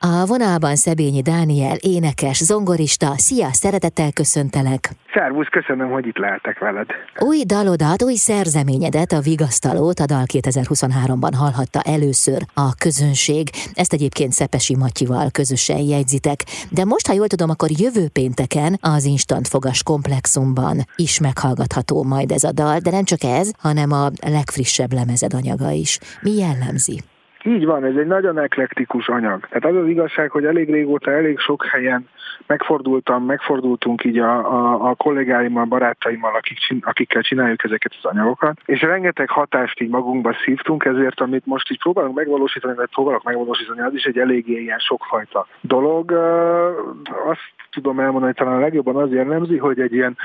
[0.00, 3.12] A vonalban Szebényi Dániel, énekes, zongorista.
[3.16, 4.90] Szia, szeretettel köszöntelek!
[5.14, 6.86] Szervusz, köszönöm, hogy itt lehetek veled.
[7.18, 13.48] Új dalodat, új szerzeményedet, a Vigasztalót a Dal 2023-ban hallhatta először a közönség.
[13.74, 16.38] Ezt egyébként Szepesi Matyival közösen jegyzitek.
[16.70, 22.30] De most, ha jól tudom, akkor jövő pénteken az Instant Fogas komplexumban is meghallgatható majd
[22.30, 25.98] ez a dal, de nem csak ez, hanem a legfrissebb lemezed anyaga is.
[26.20, 27.02] Mi jellemzi?
[27.48, 29.46] Így van, ez egy nagyon eklektikus anyag.
[29.48, 32.08] Tehát az az igazság, hogy elég régóta, elég sok helyen
[32.46, 38.80] megfordultam, megfordultunk így a, a, a kollégáimmal, barátaimmal, akik, akikkel csináljuk ezeket az anyagokat, és
[38.80, 43.94] rengeteg hatást így magunkba szívtunk, ezért amit most így próbálunk megvalósítani, vagy próbálok megvalósítani, az
[43.94, 46.12] is egy eléggé ilyen sokfajta dolog.
[47.26, 50.16] Azt tudom elmondani, talán a legjobban az jellemzi, hogy egy ilyen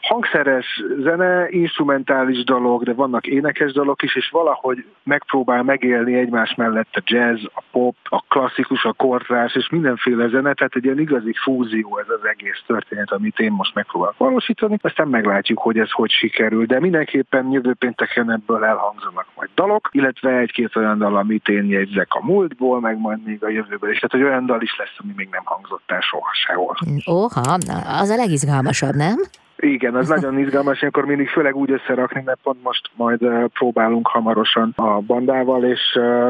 [0.00, 6.71] hangszeres zene, instrumentális dolog, de vannak énekes dalok is, és valahogy megpróbál megélni egymás mellett
[6.76, 11.34] a jazz, a pop, a klasszikus, a kortrás, és mindenféle zene, tehát egy ilyen igazi
[11.42, 16.10] fúzió ez az egész történet, amit én most megpróbálok valósítani, aztán meglátjuk, hogy ez hogy
[16.10, 21.64] sikerül, de mindenképpen jövő pénteken ebből elhangzanak majd dalok, illetve egy-két olyan dal, amit én
[21.64, 24.96] jegyzek a múltból, meg majd még a jövőből is, tehát hogy olyan dal is lesz,
[24.96, 26.76] ami még nem hangzott el soha sehol.
[27.10, 27.58] Óha,
[28.00, 29.16] az a legizgalmasabb, nem?
[29.64, 33.20] Igen, az nagyon izgalmas, akkor mindig főleg úgy összerakni, mert pont most majd
[33.52, 35.80] próbálunk hamarosan a bandával, és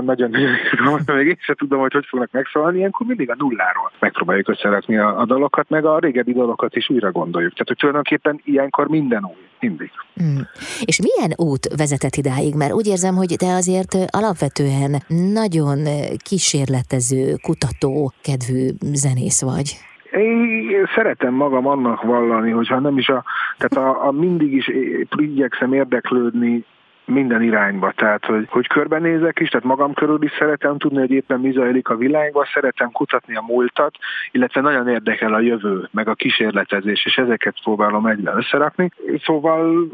[0.04, 0.30] nagyon
[0.72, 4.98] izgalmas, még én sem tudom, hogy hogy fognak megszólalni, ilyenkor mindig a nulláról megpróbáljuk összerakni
[4.98, 7.52] a, a dalokat, meg a régebbi dalokat is újra gondoljuk.
[7.52, 9.90] Tehát, hogy tulajdonképpen ilyenkor minden új, mindig.
[10.22, 10.40] Mm.
[10.84, 12.54] És milyen út vezetett idáig?
[12.54, 15.78] Mert úgy érzem, hogy te azért alapvetően nagyon
[16.16, 19.76] kísérletező, kutató kedvű zenész vagy.
[20.12, 23.24] Én szeretem magam annak vallani, hogyha nem is a,
[23.58, 24.70] tehát a, a mindig is
[25.16, 26.64] igyekszem érdeklődni
[27.04, 27.92] minden irányba.
[27.96, 31.88] Tehát, hogy, hogy körbenézek is, tehát magam körül is szeretem tudni, hogy éppen mi zajlik
[31.88, 33.94] a világban, szeretem kutatni a múltat,
[34.30, 38.90] illetve nagyon érdekel a jövő, meg a kísérletezés, és ezeket próbálom egyben összerakni.
[39.24, 39.88] Szóval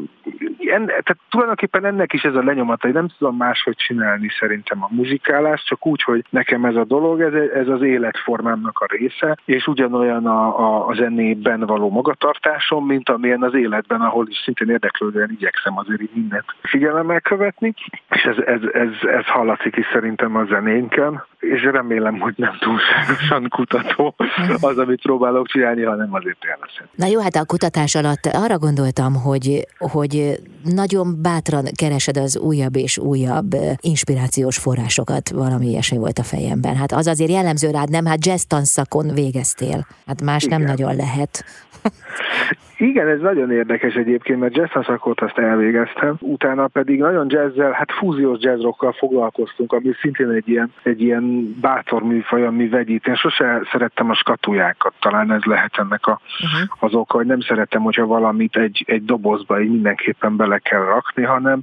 [0.57, 4.87] en, tehát tulajdonképpen ennek is ez a lenyomata, hogy nem tudom máshogy csinálni szerintem a
[4.91, 9.67] muzsikálást, csak úgy, hogy nekem ez a dolog, ez, ez az életformámnak a része, és
[9.67, 15.31] ugyanolyan a, a, a zenében való magatartásom, mint amilyen az életben, ahol is szintén érdeklődően
[15.31, 16.45] igyekszem azért így mindent
[16.99, 17.73] figyelemmel követni,
[18.09, 23.47] és ez, ez, ez, ez hallatszik is szerintem a zenénken, és remélem, hogy nem túlságosan
[23.49, 24.15] kutató
[24.59, 26.87] az, amit próbálok csinálni, hanem azért élvezhet.
[26.95, 32.75] Na jó, hát a kutatás alatt arra gondoltam, hogy, hogy nagyon bátran keresed az újabb
[32.75, 36.75] és újabb inspirációs forrásokat, valami ilyesmi volt a fejemben.
[36.75, 38.05] Hát az azért jellemző rád, nem?
[38.05, 39.85] Hát jazz tanszakon végeztél.
[40.05, 40.59] Hát más Igen.
[40.59, 41.43] nem nagyon lehet.
[42.79, 47.91] Igen, ez nagyon érdekes egyébként, mert jazz szakot azt elvégeztem, utána pedig nagyon jazzzel, hát
[47.91, 51.23] fúziós jazzrokkal foglalkoztunk, ami szintén egy ilyen, egy ilyen
[51.61, 53.07] bátor műfaj, ami vegyít.
[53.07, 56.69] Én sose szerettem a skatujákat, talán ez lehet ennek a, uh-huh.
[56.79, 61.23] az oka, hogy nem szeretem, hogyha valamit egy, egy dobozba így mindenképpen bele kell rakni,
[61.23, 61.59] hanem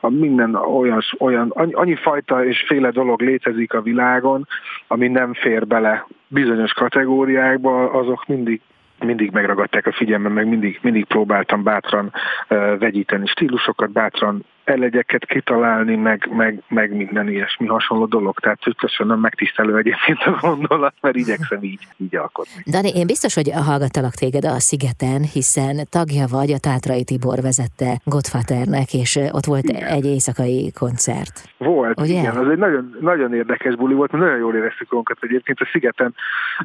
[0.00, 4.46] a minden olyan, olyan annyi fajta és féle dolog létezik a világon,
[4.86, 8.60] ami nem fér bele bizonyos kategóriákba, azok mindig
[9.04, 12.12] mindig megragadták a figyelmem, meg mindig, mindig próbáltam bátran
[12.48, 18.38] uh, vegyíteni stílusokat, bátran elegyeket kitalálni, meg, meg, meg minden ilyesmi hasonló dolog.
[18.38, 22.62] Tehát köszönöm, megtisztelő egyébként a gondolat, mert igyekszem így, így alkotni.
[22.70, 28.00] Dani, én biztos, hogy hallgattalak téged a Szigeten, hiszen tagja vagy a Tátrai Tibor vezette
[28.04, 29.82] Godfathernek, és ott volt igen.
[29.82, 31.34] egy éjszakai koncert.
[31.58, 32.18] Volt, Ugye?
[32.18, 32.36] igen.
[32.36, 35.60] Az egy nagyon, nagyon érdekes buli volt, mert nagyon jól éreztük magunkat egyébként.
[35.60, 36.14] A Szigeten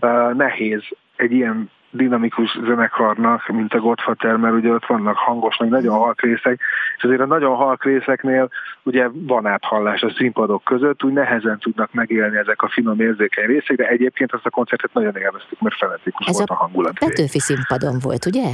[0.01, 0.81] uh, nehéz
[1.15, 6.21] egy ilyen dinamikus zenekarnak, mint a Godfather, mert ugye ott vannak hangos, meg nagyon halk
[6.21, 6.59] részek,
[6.97, 8.49] és azért a nagyon halk részeknél
[8.83, 13.77] ugye van áthallás a színpadok között, úgy nehezen tudnak megélni ezek a finom érzékeny részek,
[13.77, 16.99] de egyébként azt a koncertet nagyon élveztük, mert fenetikus volt a, a hangulat.
[16.99, 18.45] Petőfi színpadon volt, ugye?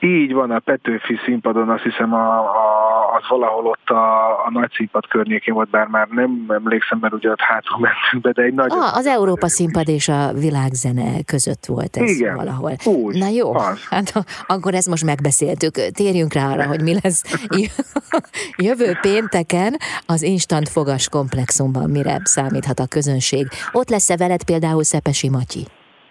[0.00, 2.85] Így van, a Petőfi színpadon azt hiszem a, a,
[3.16, 7.30] az valahol ott a, a nagy színpad környékén volt, bár már nem emlékszem, mert ugye
[7.30, 8.70] ott hátul mentünk be, de egy nagy...
[8.70, 12.72] Ah, az Európa színpad és a világzene között volt ez Igen, valahol.
[12.84, 13.88] Úgy, Na jó, az.
[13.90, 14.12] hát
[14.46, 15.74] akkor ezt most megbeszéltük.
[15.74, 17.22] Térjünk rá arra, hogy mi lesz
[18.68, 19.76] jövő pénteken
[20.06, 23.48] az Instant Fogas komplexumban, mire számíthat a közönség.
[23.72, 25.66] Ott lesz-e veled például Szepesi Matyi?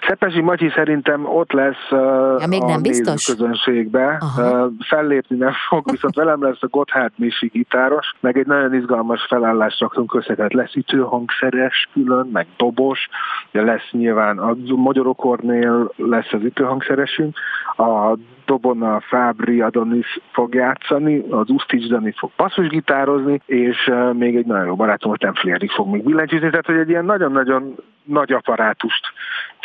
[0.07, 3.25] Szepesi Matyi szerintem ott lesz ja, még nem a biztos?
[3.25, 4.17] közönségbe.
[4.37, 9.25] Uh, fellépni nem fog, viszont velem lesz a Gotthard Misi gitáros, meg egy nagyon izgalmas
[9.29, 13.09] felállást raktunk össze, tehát lesz ütőhangszeres külön, meg dobos,
[13.51, 17.37] de lesz nyilván a Magyarokornél lesz az ütőhangszeresünk,
[17.77, 24.45] a dobon a Fábri Adonis fog játszani, az Ustics Dani fog basszusgitározni, és még egy
[24.45, 27.75] nagyon jó barátom, a Temflieri fog még billentyűzni, tehát hogy egy ilyen nagyon-nagyon
[28.05, 29.13] nagy apparátust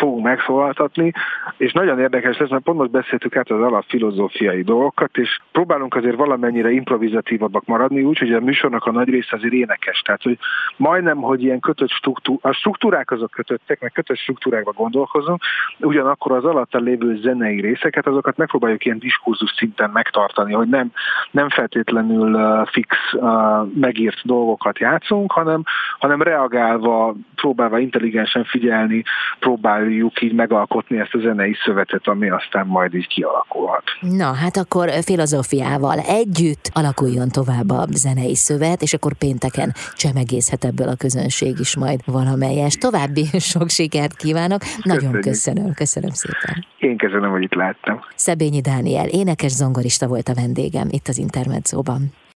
[0.01, 1.13] fogunk megszólaltatni,
[1.57, 6.17] és nagyon érdekes lesz, mert pont most beszéltük át az alapfilozófiai dolgokat, és próbálunk azért
[6.17, 10.01] valamennyire improvizatívabbak maradni, úgyhogy a műsornak a nagy része azért énekes.
[10.01, 10.39] Tehát, hogy
[10.77, 15.43] majdnem, hogy ilyen kötött struktúr, a struktúrák azok kötöttek, meg kötött struktúrákba gondolkozunk,
[15.79, 20.93] ugyanakkor az alatt lévő zenei részeket, azokat megpróbáljuk ilyen diskurzus szinten megtartani, hogy nem,
[21.31, 22.97] nem feltétlenül fix
[23.75, 25.63] megírt dolgokat játszunk, hanem,
[25.99, 27.79] hanem reagálva, próbálva
[28.31, 29.03] intelligensen figyelni,
[29.39, 33.83] próbáljuk így megalkotni ezt a zenei szövetet, ami aztán majd így kialakulhat.
[34.01, 40.89] Na, hát akkor filozófiával együtt alakuljon tovább a zenei szövet, és akkor pénteken csemegészhet ebből
[40.89, 42.75] a közönség is majd valamelyes.
[42.75, 44.59] További sok sikert kívánok.
[44.59, 44.85] Köszönjük.
[44.85, 46.67] Nagyon köszönöm, köszönöm szépen.
[46.79, 48.01] Én köszönöm, hogy itt láttam.
[48.15, 52.13] Szebényi Dániel, énekes zongorista volt a vendégem itt az Intermedzóban.